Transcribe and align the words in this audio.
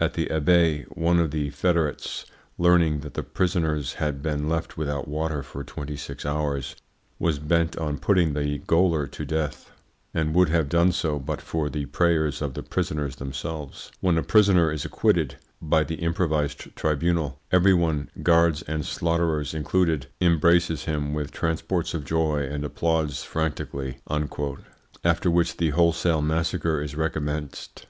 At 0.00 0.14
the 0.14 0.28
Abbaye, 0.30 0.86
one 0.96 1.18
of 1.20 1.30
the 1.30 1.50
federates, 1.50 2.24
learning 2.56 3.00
that 3.00 3.12
the 3.12 3.22
prisoners 3.22 3.92
had 4.00 4.22
been 4.22 4.48
left 4.48 4.78
without 4.78 5.08
water 5.08 5.42
for 5.42 5.62
twenty 5.62 5.94
six 5.98 6.24
hours, 6.24 6.74
was 7.18 7.38
bent 7.38 7.76
on 7.76 7.98
putting 7.98 8.32
the 8.32 8.56
gaoler 8.66 9.06
to 9.08 9.24
death, 9.26 9.70
and 10.14 10.34
would 10.34 10.48
have 10.48 10.70
done 10.70 10.90
so 10.92 11.18
but 11.18 11.42
for 11.42 11.68
the 11.68 11.84
prayers 11.84 12.40
of 12.40 12.54
the 12.54 12.62
prisoners 12.62 13.16
themselves. 13.16 13.92
When 14.00 14.16
a 14.16 14.22
prisoner 14.22 14.72
is 14.72 14.86
acquitted 14.86 15.36
(by 15.60 15.84
the 15.84 15.96
improvised 15.96 16.74
tribunal) 16.74 17.38
every 17.52 17.74
one, 17.74 18.08
guards 18.22 18.62
and 18.62 18.86
slaughterers 18.86 19.52
included, 19.52 20.06
embraces 20.18 20.86
him 20.86 21.12
with 21.12 21.30
transports 21.30 21.92
of 21.92 22.06
joy 22.06 22.44
and 22.50 22.64
applauds 22.64 23.22
frantically," 23.22 23.98
after 25.04 25.30
which 25.30 25.58
the 25.58 25.68
wholesale 25.76 26.22
massacre 26.22 26.80
is 26.80 26.94
recommenced. 26.96 27.82